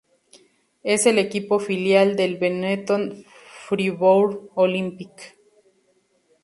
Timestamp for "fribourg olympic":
3.67-5.37